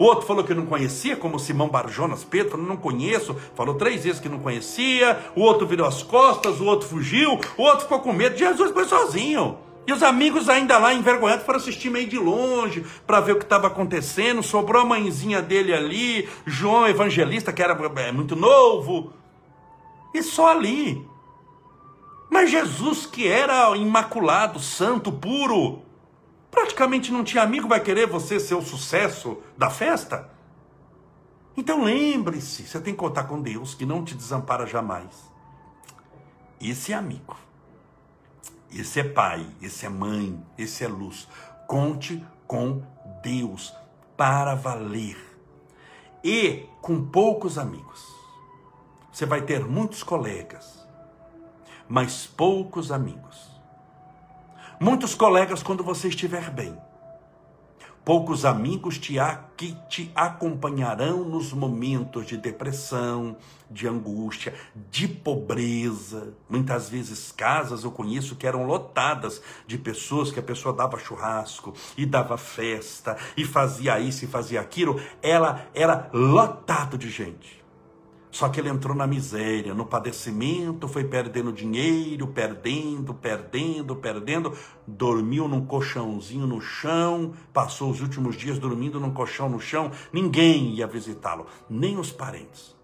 [0.05, 4.19] outro falou que não conhecia, como Simão Barjonas Pedro, falou, não conheço, falou três vezes
[4.19, 8.13] que não conhecia, o outro virou as costas, o outro fugiu, o outro ficou com
[8.13, 9.57] medo, Jesus foi sozinho.
[9.87, 13.45] E os amigos ainda lá envergonhados foram assistir meio de longe para ver o que
[13.45, 14.43] estava acontecendo.
[14.43, 19.13] Sobrou a mãezinha dele ali, João Evangelista, que era é, muito novo.
[20.13, 21.07] E só ali.
[22.29, 25.81] Mas Jesus, que era imaculado, santo, puro,
[26.49, 30.29] praticamente não tinha amigo, vai querer você ser o sucesso da festa?
[31.55, 35.31] Então lembre-se, você tem que contar com Deus, que não te desampara jamais.
[36.61, 37.35] Esse é amigo.
[38.71, 41.27] Esse é pai, esse é mãe, esse é luz.
[41.67, 42.83] Conte com
[43.23, 43.73] Deus
[44.15, 45.17] para valer.
[46.23, 48.05] E com poucos amigos.
[49.11, 50.87] Você vai ter muitos colegas,
[51.87, 53.49] mas poucos amigos.
[54.79, 56.77] Muitos colegas quando você estiver bem
[58.07, 59.15] Poucos amigos te,
[59.57, 63.35] que te acompanharão nos momentos de depressão,
[63.69, 64.53] de angústia,
[64.89, 66.33] de pobreza.
[66.49, 71.73] Muitas vezes casas eu conheço que eram lotadas de pessoas que a pessoa dava churrasco
[71.97, 75.01] e dava festa e fazia isso e fazia aquilo.
[75.21, 77.56] Ela era lotado de gente.
[78.29, 84.53] Só que ele entrou na miséria, no padecimento, foi perdendo dinheiro, perdendo, perdendo, perdendo,
[84.85, 90.73] dormiu num colchãozinho no chão, passou os últimos dias dormindo num colchão no chão, ninguém
[90.73, 92.75] ia visitá-lo, nem os parentes,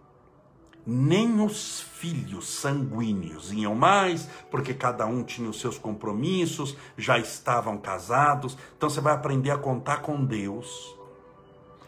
[0.87, 7.77] nem os filhos sanguíneos iam mais, porque cada um tinha os seus compromissos, já estavam
[7.77, 8.57] casados.
[8.77, 10.95] Então você vai aprender a contar com Deus,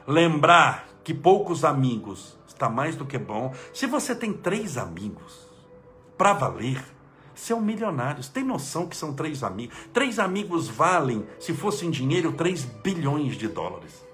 [0.07, 3.53] lembrar que poucos amigos está mais do que bom.
[3.73, 5.45] Se você tem três amigos,
[6.17, 6.83] para valer,
[7.33, 8.23] você é milionário.
[8.23, 9.75] Você tem noção que são três amigos?
[9.93, 14.05] Três amigos valem, se fosse em dinheiro, 3 bilhões de dólares.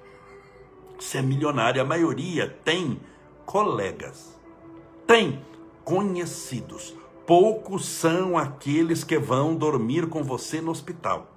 [1.00, 1.82] Você é milionário.
[1.82, 3.00] A maioria tem
[3.46, 4.36] colegas,
[5.06, 5.46] tem
[5.84, 6.96] conhecidos.
[7.26, 11.28] Poucos são aqueles que vão dormir com você no hospital.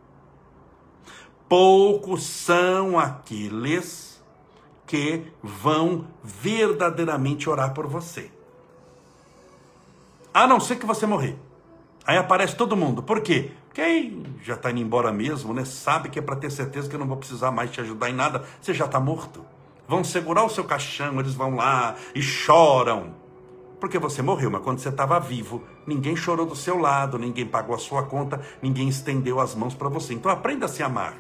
[1.46, 4.13] Poucos são aqueles
[4.86, 8.30] que vão verdadeiramente orar por você.
[10.32, 11.36] A não ser que você morrer.
[12.06, 13.02] Aí aparece todo mundo.
[13.02, 13.52] Por quê?
[13.78, 15.64] Aí já está indo embora mesmo, né?
[15.64, 18.14] Sabe que é para ter certeza que eu não vou precisar mais te ajudar em
[18.14, 18.44] nada.
[18.60, 19.44] Você já está morto.
[19.86, 23.14] Vão segurar o seu caixão, eles vão lá e choram.
[23.80, 27.74] Porque você morreu, mas quando você estava vivo, ninguém chorou do seu lado, ninguém pagou
[27.74, 30.14] a sua conta, ninguém estendeu as mãos para você.
[30.14, 31.18] Então aprenda a se amar.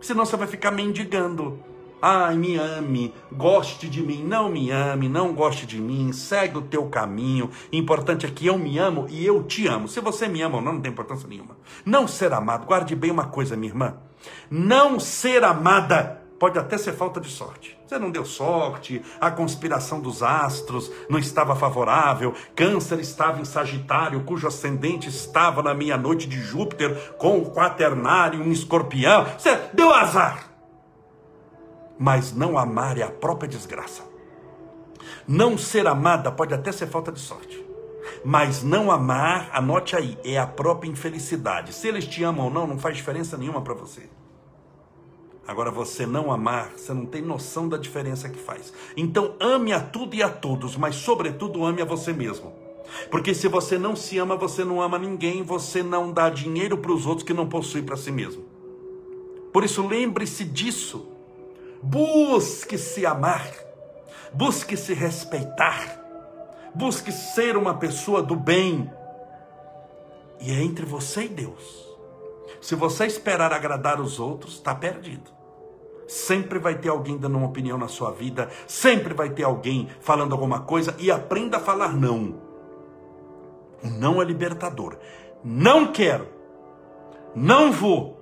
[0.00, 1.62] Senão você vai ficar mendigando.
[2.02, 6.62] Ai, me ame, goste de mim, não me ame, não goste de mim, segue o
[6.62, 7.50] teu caminho.
[7.70, 9.86] Importante é que eu me amo e eu te amo.
[9.86, 11.58] Se você me ama ou não, não tem importância nenhuma.
[11.84, 13.96] Não ser amado, guarde bem uma coisa, minha irmã.
[14.50, 17.78] Não ser amada pode até ser falta de sorte.
[17.86, 24.24] Você não deu sorte, a conspiração dos astros não estava favorável, Câncer estava em Sagitário,
[24.24, 29.26] cujo ascendente estava na meia-noite de Júpiter, com o quaternário em escorpião.
[29.36, 30.49] Você deu azar
[32.00, 34.02] mas não amar é a própria desgraça.
[35.28, 37.62] Não ser amada pode até ser falta de sorte.
[38.24, 41.74] Mas não amar, anote aí, é a própria infelicidade.
[41.74, 44.08] Se eles te amam ou não, não faz diferença nenhuma para você.
[45.46, 48.72] Agora, você não amar, você não tem noção da diferença que faz.
[48.96, 52.54] Então, ame a tudo e a todos, mas, sobretudo, ame a você mesmo.
[53.10, 56.92] Porque se você não se ama, você não ama ninguém, você não dá dinheiro para
[56.92, 58.42] os outros que não possui para si mesmo.
[59.52, 61.09] Por isso, lembre-se disso.
[61.82, 63.50] Busque se amar,
[64.32, 66.00] busque se respeitar,
[66.74, 68.90] Busque ser uma pessoa do bem.
[70.40, 71.88] E é entre você e Deus.
[72.60, 75.30] Se você esperar agradar os outros, está perdido.
[76.06, 80.32] Sempre vai ter alguém dando uma opinião na sua vida, sempre vai ter alguém falando
[80.32, 82.40] alguma coisa e aprenda a falar não.
[83.82, 84.96] O não é libertador.
[85.42, 86.28] Não quero.
[87.34, 88.19] Não vou.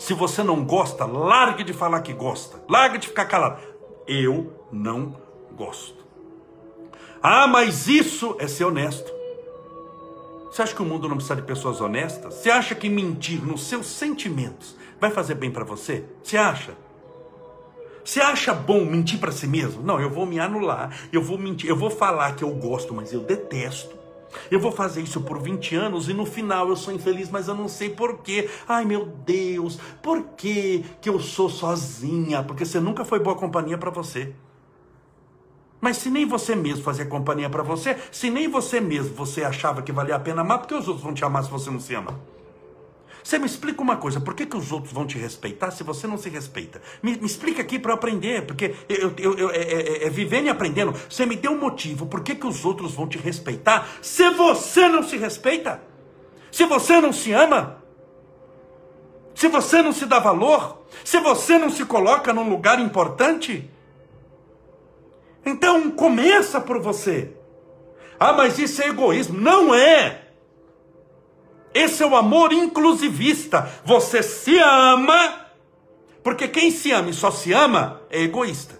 [0.00, 2.58] Se você não gosta, largue de falar que gosta.
[2.66, 3.60] Largue de ficar calado.
[4.08, 5.14] Eu não
[5.54, 6.02] gosto.
[7.22, 9.12] Ah, mas isso é ser honesto.
[10.50, 12.32] Você acha que o mundo não precisa de pessoas honestas?
[12.32, 16.06] Você acha que mentir nos seus sentimentos vai fazer bem para você?
[16.22, 16.72] Você acha?
[18.02, 19.82] Você acha bom mentir para si mesmo?
[19.82, 23.12] Não, eu vou me anular, eu vou mentir, eu vou falar que eu gosto, mas
[23.12, 23.99] eu detesto.
[24.50, 27.54] Eu vou fazer isso por 20 anos e no final eu sou infeliz, mas eu
[27.54, 28.48] não sei porquê.
[28.68, 32.42] Ai meu Deus, por que que eu sou sozinha?
[32.42, 34.32] Porque você nunca foi boa companhia para você.
[35.80, 39.80] Mas se nem você mesmo fazia companhia para você, se nem você mesmo você achava
[39.80, 41.80] que valia a pena amar, por que os outros vão te amar se você não
[41.80, 42.20] se ama?
[43.22, 46.06] Você me explica uma coisa, por que, que os outros vão te respeitar se você
[46.06, 46.80] não se respeita?
[47.02, 50.46] Me, me explica aqui para eu aprender, porque eu, eu, eu é, é, é, vivendo
[50.46, 50.94] e aprendendo.
[51.08, 54.88] Você me deu um motivo, por que, que os outros vão te respeitar se você
[54.88, 55.82] não se respeita?
[56.50, 57.82] Se você não se ama?
[59.34, 60.82] Se você não se dá valor?
[61.04, 63.70] Se você não se coloca num lugar importante?
[65.44, 67.32] Então começa por você.
[68.18, 69.40] Ah, mas isso é egoísmo.
[69.40, 70.29] Não é.
[71.72, 73.70] Esse é o amor inclusivista.
[73.84, 75.46] Você se ama,
[76.22, 78.78] porque quem se ama e só se ama é egoísta.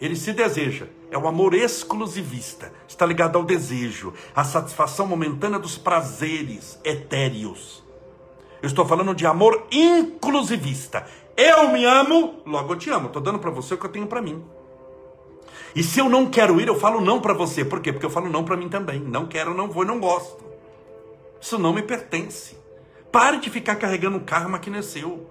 [0.00, 0.86] Ele se deseja.
[1.10, 2.72] É o amor exclusivista.
[2.88, 7.84] Está ligado ao desejo, à satisfação momentânea dos prazeres etéreos.
[8.62, 11.06] Eu estou falando de amor inclusivista.
[11.36, 13.08] Eu me amo, logo eu te amo.
[13.08, 14.42] Estou dando para você o que eu tenho para mim.
[15.74, 17.64] E se eu não quero ir, eu falo não para você.
[17.64, 17.92] Por quê?
[17.92, 19.00] Porque eu falo não para mim também.
[19.00, 20.51] Não quero, não vou, não gosto.
[21.42, 22.56] Isso não me pertence.
[23.10, 25.28] Pare de ficar carregando um karma que não é seu.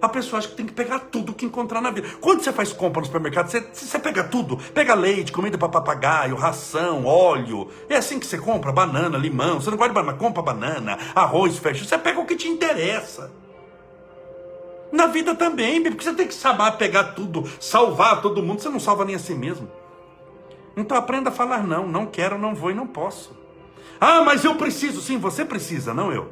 [0.00, 2.08] A pessoa acha que tem que pegar tudo que encontrar na vida.
[2.18, 4.56] Quando você faz compra no supermercado, você, você pega tudo.
[4.56, 7.68] Pega leite, comida para papagaio, ração, óleo.
[7.90, 9.60] É assim que você compra banana, limão.
[9.60, 11.86] Você não gosta de banana, compra banana, arroz, feijão.
[11.86, 13.30] Você pega o que te interessa.
[14.90, 18.62] Na vida também, porque você tem que saber pegar tudo, salvar todo mundo.
[18.62, 19.70] Você não salva nem a si mesmo.
[20.74, 21.86] Então aprenda a falar não.
[21.86, 23.43] Não quero, não vou e não posso.
[24.06, 25.00] Ah, mas eu preciso.
[25.00, 26.30] Sim, você precisa, não eu.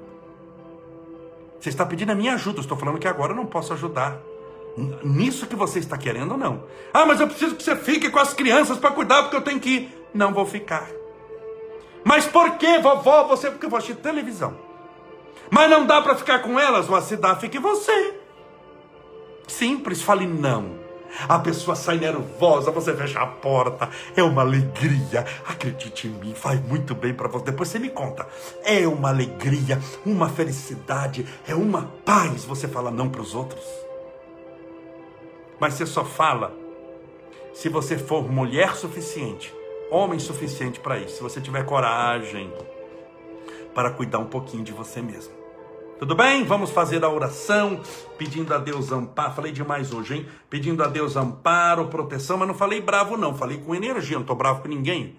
[1.59, 2.59] Você está pedindo a minha ajuda.
[2.59, 4.21] Eu estou falando que agora eu não posso ajudar.
[5.03, 6.65] Nisso que você está querendo não.
[6.93, 9.59] Ah, mas eu preciso que você fique com as crianças para cuidar, porque eu tenho
[9.59, 10.07] que ir.
[10.13, 10.87] Não vou ficar.
[12.05, 13.51] Mas por que, vovó, você?
[13.51, 14.55] Porque eu vou assistir televisão.
[15.51, 18.21] Mas não dá para ficar com elas, ou se dá, fique você.
[19.49, 20.82] Simples, fale não.
[21.29, 25.25] A pessoa sai nervosa, você fecha a porta, é uma alegria.
[25.47, 27.47] Acredite em mim, faz muito bem para você.
[27.47, 28.27] Depois você me conta.
[28.65, 33.65] É uma alegria, uma felicidade, é uma paz você fala não para os outros.
[35.61, 36.53] Mas você só fala
[37.53, 39.55] se você for mulher suficiente,
[39.91, 41.17] homem suficiente para isso.
[41.17, 42.53] Se você tiver coragem
[43.75, 45.42] para cuidar um pouquinho de você mesmo.
[46.03, 46.43] Tudo bem?
[46.43, 47.81] Vamos fazer a oração,
[48.19, 49.35] pedindo a Deus amparo.
[49.35, 50.27] Falei demais hoje, hein?
[50.51, 53.37] Pedindo a Deus amparo, proteção, mas não falei bravo, não.
[53.37, 55.15] Falei com energia, não estou bravo com ninguém.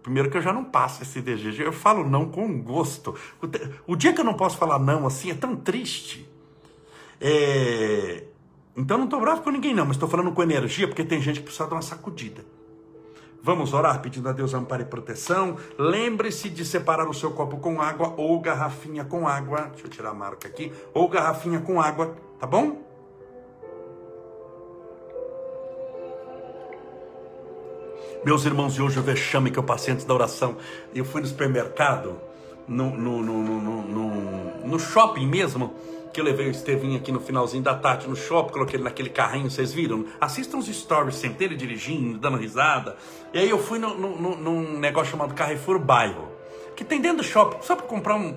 [0.00, 3.16] Primeiro que eu já não passo esse desejo, eu falo não com gosto.
[3.84, 6.24] O dia que eu não posso falar não assim é tão triste.
[7.20, 8.26] É...
[8.76, 11.40] Então não estou bravo com ninguém, não, mas estou falando com energia porque tem gente
[11.40, 12.44] que precisa dar uma sacudida.
[13.42, 15.56] Vamos orar pedindo a Deus amparo e proteção.
[15.78, 19.68] Lembre-se de separar o seu copo com água ou garrafinha com água.
[19.72, 20.72] Deixa eu tirar a marca aqui.
[20.92, 22.82] Ou garrafinha com água, tá bom?
[28.24, 30.56] Meus irmãos, e hoje eu vexame que eu passei antes da oração.
[30.92, 32.20] Eu fui no supermercado,
[32.66, 35.72] no, no, no, no, no shopping mesmo
[36.12, 39.10] que eu levei o Estevinho aqui no finalzinho da tarde no shopping, coloquei ele naquele
[39.10, 40.06] carrinho, vocês viram?
[40.20, 42.96] Assistam os stories, sentei ele dirigindo, dando risada.
[43.32, 46.28] E aí eu fui no, no, no, num negócio chamado Carrefour Bairro,
[46.74, 48.34] que tem dentro do shopping, só para comprar um,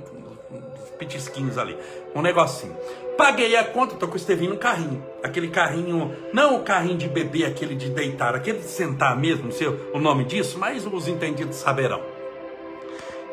[0.51, 1.77] uns pitisquinhos ali,
[2.15, 2.75] um negocinho.
[3.17, 5.05] Paguei a conta, tô com o Estevinho no carrinho.
[5.23, 9.51] Aquele carrinho, não o carrinho de bebê, aquele de deitar, aquele de sentar mesmo, não
[9.51, 12.01] sei o nome disso, mas os entendidos saberão.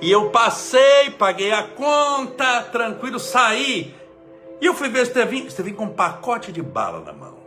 [0.00, 3.92] E eu passei, paguei a conta, tranquilo, saí.
[4.60, 7.38] E eu fui ver Estevinho, Estevinho com um pacote de bala na mão.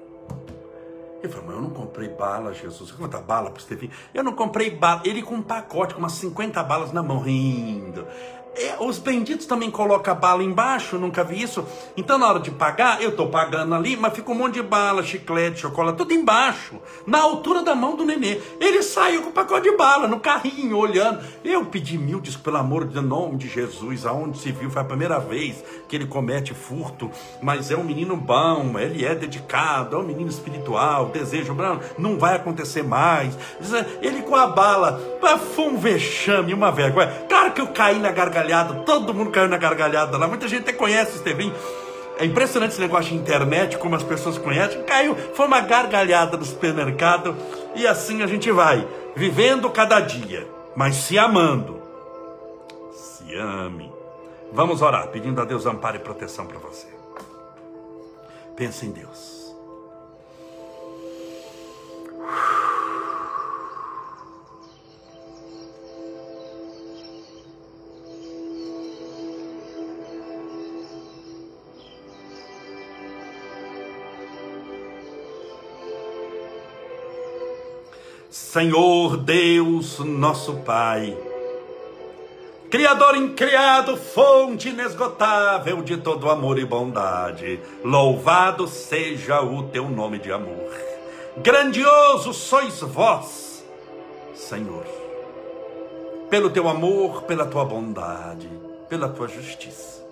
[1.21, 2.91] Eu falei, mas eu não comprei bala, Jesus.
[2.91, 3.91] Você bala para Estevinho?
[4.13, 5.01] Eu não comprei bala.
[5.05, 8.07] Ele com um pacote, com umas 50 balas na mão, rindo.
[8.53, 11.65] É, os benditos também colocam bala embaixo, nunca vi isso.
[11.95, 15.01] Então, na hora de pagar, eu estou pagando ali, mas fica um monte de bala,
[15.03, 16.75] chiclete, chocolate, tudo embaixo,
[17.07, 18.41] na altura da mão do nenê.
[18.59, 21.23] Ele saiu com o pacote de bala, no carrinho, olhando.
[21.45, 24.85] Eu pedi mil desculpas, pelo amor de nome de Jesus, aonde se viu, foi a
[24.85, 29.99] primeira vez que ele comete furto, mas é um menino bom, ele é dedicado, é
[29.99, 31.55] um menino espiritual, desejo,
[31.97, 33.37] não vai acontecer mais.
[34.01, 34.99] Ele com a bala,
[35.55, 37.25] foi um vexame, uma vergonha.
[37.29, 40.27] Claro que eu caí na garganta gargalhada, todo mundo caiu na gargalhada lá.
[40.27, 41.53] Muita gente até conhece o Estevinho.
[42.17, 44.83] É impressionante esse negócio de internet, como as pessoas conhecem.
[44.83, 47.35] Caiu, foi uma gargalhada no supermercado.
[47.75, 51.81] E assim a gente vai, vivendo cada dia, mas se amando.
[52.91, 53.91] Se ame.
[54.51, 56.87] Vamos orar, pedindo a Deus amparo e proteção para você.
[58.55, 59.30] Pense em Deus.
[78.51, 81.17] Senhor Deus, nosso Pai,
[82.69, 90.33] Criador incriado, fonte inesgotável de todo amor e bondade, louvado seja o teu nome de
[90.33, 90.69] amor.
[91.37, 93.63] Grandioso sois vós,
[94.35, 94.85] Senhor,
[96.29, 98.49] pelo teu amor, pela tua bondade,
[98.89, 100.05] pela tua justiça.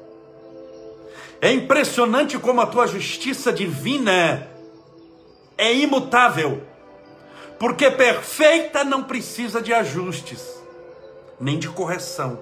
[1.42, 4.48] É impressionante como a tua justiça divina
[5.58, 6.69] é imutável
[7.60, 10.64] porque perfeita não precisa de ajustes,
[11.38, 12.40] nem de correção.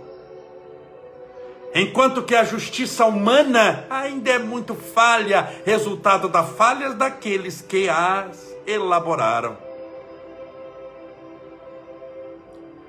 [1.74, 8.56] Enquanto que a justiça humana ainda é muito falha, resultado das falhas daqueles que as
[8.66, 9.58] elaboraram.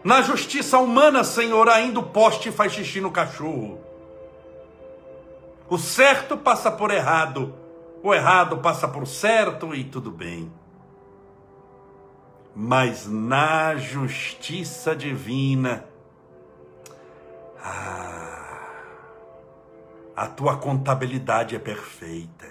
[0.05, 3.81] Na justiça humana, Senhor, ainda o poste faz xixi no cachorro.
[5.68, 7.55] O certo passa por errado,
[8.03, 10.51] o errado passa por certo e tudo bem
[12.55, 15.84] mas na justiça divina,
[17.62, 18.38] ah,
[20.16, 22.46] a tua contabilidade é perfeita.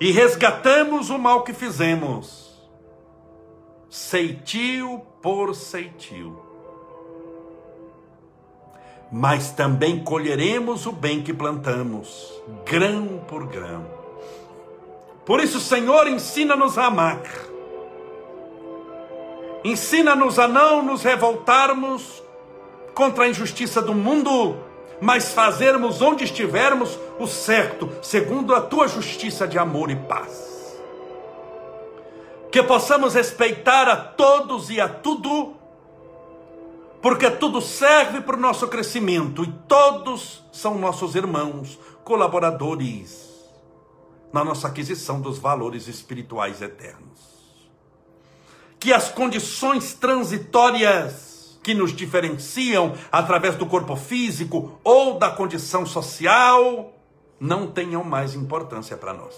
[0.00, 2.58] E resgatamos o mal que fizemos,
[3.90, 6.42] ceitil por ceitil.
[9.12, 12.32] Mas também colheremos o bem que plantamos,
[12.64, 13.86] grão por grão.
[15.24, 17.20] Por isso, Senhor, ensina-nos a amar
[19.66, 22.22] Ensina-nos a não nos revoltarmos
[22.94, 24.56] contra a injustiça do mundo,
[25.00, 30.78] mas fazermos onde estivermos o certo, segundo a tua justiça de amor e paz.
[32.52, 35.56] Que possamos respeitar a todos e a tudo,
[37.02, 43.34] porque tudo serve para o nosso crescimento e todos são nossos irmãos, colaboradores
[44.32, 47.35] na nossa aquisição dos valores espirituais eternos
[48.78, 56.92] que as condições transitórias que nos diferenciam através do corpo físico ou da condição social
[57.40, 59.34] não tenham mais importância para nós.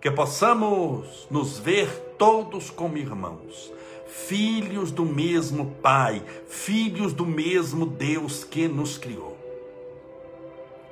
[0.00, 3.72] Que possamos nos ver todos como irmãos,
[4.08, 9.38] filhos do mesmo Pai, filhos do mesmo Deus que nos criou,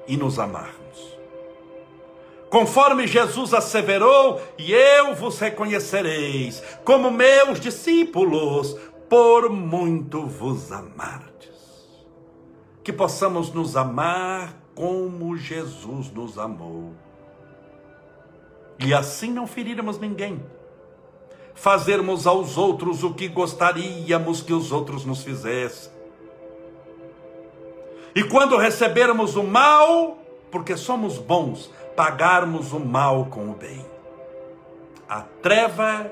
[0.07, 0.88] e nos amarmos
[2.51, 8.75] Conforme Jesus asseverou, e eu vos reconhecereis como meus discípulos,
[9.09, 11.29] por muito vos amardes.
[12.83, 16.93] Que possamos nos amar como Jesus nos amou.
[18.79, 20.41] E assim não ferirmos ninguém.
[21.55, 25.91] Fazermos aos outros o que gostaríamos que os outros nos fizessem.
[28.15, 30.19] E quando recebermos o mal,
[30.51, 33.85] porque somos bons, pagarmos o mal com o bem.
[35.09, 36.09] A treva,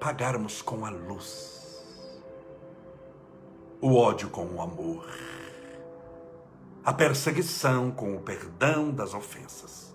[0.00, 1.86] pagarmos com a luz.
[3.80, 5.06] O ódio com o amor.
[6.84, 9.94] A perseguição com o perdão das ofensas.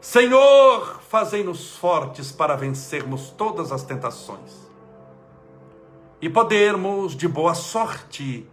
[0.00, 4.64] Senhor, fazei-nos fortes para vencermos todas as tentações
[6.18, 8.48] e podermos, de boa sorte,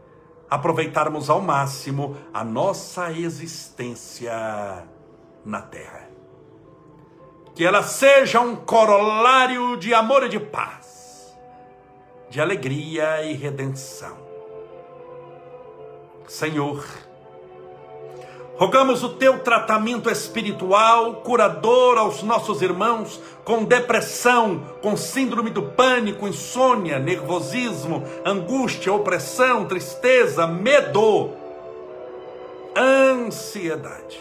[0.52, 4.34] aproveitarmos ao máximo a nossa existência
[5.46, 6.10] na terra.
[7.56, 11.34] Que ela seja um corolário de amor e de paz,
[12.30, 14.18] de alegria e redenção.
[16.28, 16.86] Senhor,
[18.58, 26.28] Rogamos o teu tratamento espiritual, curador aos nossos irmãos com depressão, com síndrome do pânico,
[26.28, 31.32] insônia, nervosismo, angústia, opressão, tristeza, medo,
[32.78, 34.20] ansiedade.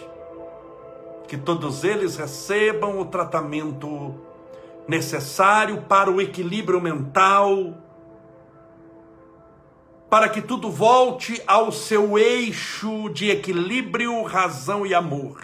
[1.29, 4.15] Que todos eles recebam o tratamento
[4.89, 7.75] necessário para o equilíbrio mental,
[10.11, 15.41] para que tudo volte ao seu eixo de equilíbrio, razão e amor,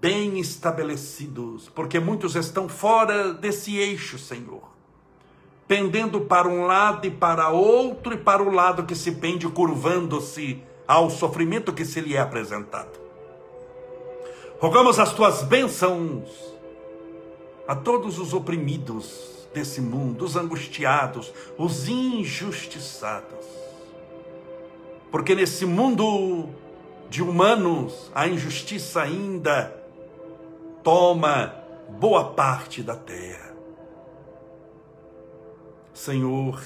[0.00, 4.62] bem estabelecidos, porque muitos estão fora desse eixo, Senhor,
[5.68, 10.62] pendendo para um lado e para outro, e para o lado que se pende, curvando-se
[10.88, 12.98] ao sofrimento que se lhe é apresentado.
[14.58, 16.56] Rogamos as tuas bênçãos
[17.68, 23.46] a todos os oprimidos, desse mundo, os angustiados, os injustiçados.
[25.10, 26.50] Porque nesse mundo
[27.08, 29.74] de humanos, a injustiça ainda
[30.82, 31.54] toma
[31.98, 33.56] boa parte da terra.
[35.94, 36.62] Senhor,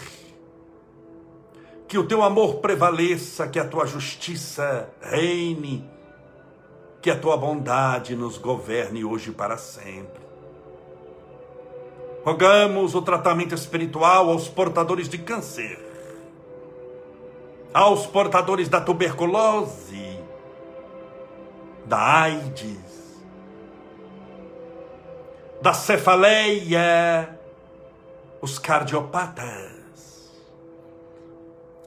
[1.87, 5.89] que o teu amor prevaleça, que a tua justiça reine,
[7.01, 10.30] que a tua bondade nos governe hoje para sempre.
[12.25, 15.79] Rogamos o tratamento espiritual aos portadores de câncer,
[17.73, 20.21] aos portadores da tuberculose,
[21.87, 23.23] da AIDS,
[25.63, 27.41] da cefaleia,
[28.43, 29.73] os cardiopatas,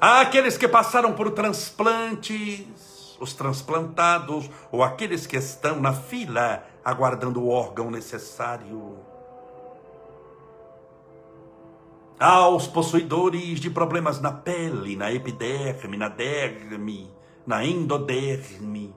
[0.02, 7.50] aqueles que passaram por transplantes, os transplantados, ou aqueles que estão na fila aguardando o
[7.50, 9.13] órgão necessário
[12.24, 17.12] aos possuidores de problemas na pele, na epiderme, na derme,
[17.46, 18.96] na endoderme,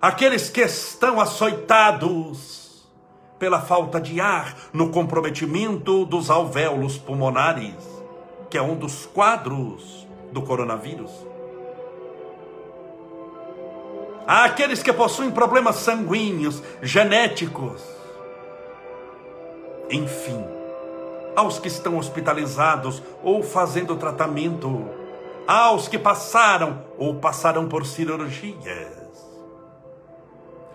[0.00, 2.90] aqueles que estão açoitados
[3.38, 7.76] pela falta de ar no comprometimento dos alvéolos pulmonares,
[8.50, 11.12] que é um dos quadros do coronavírus.
[14.26, 17.80] Aqueles que possuem problemas sanguíneos, genéticos,
[19.88, 20.59] enfim
[21.34, 24.88] aos que estão hospitalizados ou fazendo tratamento,
[25.46, 29.10] aos que passaram ou passarão por cirurgias,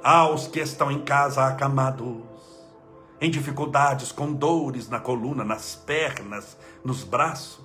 [0.03, 2.23] aos que estão em casa acamados,
[3.21, 7.63] em dificuldades, com dores na coluna, nas pernas, nos braços,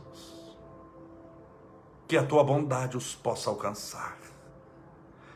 [2.07, 4.17] que a tua bondade os possa alcançar,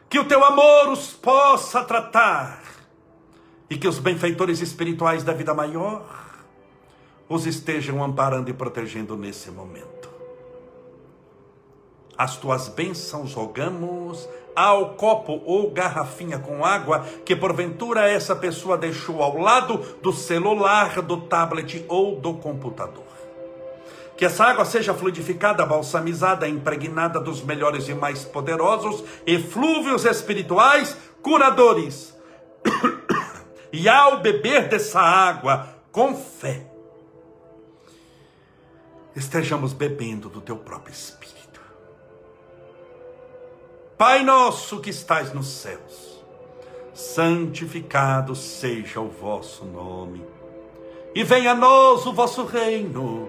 [0.09, 2.61] que o teu amor os possa tratar,
[3.69, 6.24] e que os benfeitores espirituais da vida maior
[7.35, 10.09] os estejam amparando e protegendo nesse momento.
[12.17, 19.21] As tuas bênçãos rogamos ao copo ou garrafinha com água que porventura essa pessoa deixou
[19.21, 23.03] ao lado do celular, do tablet ou do computador.
[24.17, 32.17] Que essa água seja fluidificada, balsamizada, impregnada dos melhores e mais poderosos eflúvios espirituais curadores.
[33.73, 36.74] e ao beber dessa água, com fé,
[39.15, 41.61] estejamos bebendo do teu próprio Espírito.
[43.97, 46.25] Pai nosso que estais nos céus,
[46.93, 50.27] santificado seja o vosso nome,
[51.15, 53.29] e venha a nós o vosso reino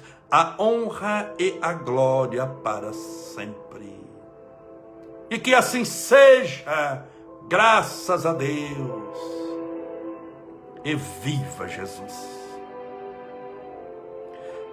[0.31, 3.99] a honra e a glória para sempre.
[5.29, 7.05] E que assim seja,
[7.49, 9.17] graças a Deus.
[10.83, 12.41] E viva Jesus.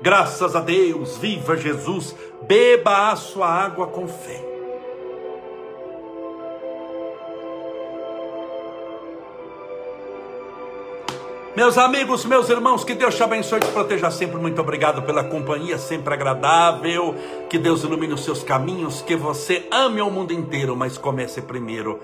[0.01, 2.15] Graças a Deus, viva Jesus.
[2.43, 4.58] Beba a sua água com fé.
[11.59, 14.39] Meus amigos, meus irmãos, que Deus te abençoe e te proteja sempre.
[14.39, 17.17] Muito obrigado pela companhia, sempre agradável.
[17.51, 21.99] Que Deus ilumine os seus caminhos, que você ame ao mundo inteiro, mas comece primeiro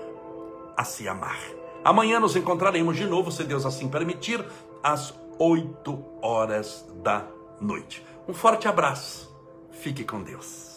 [0.75, 1.39] a se amar.
[1.85, 4.43] Amanhã nos encontraremos de novo, se Deus assim permitir,
[4.83, 7.23] às 8 horas da
[7.61, 8.05] noite.
[8.27, 9.33] Um forte abraço.
[9.71, 10.74] Fique com Deus.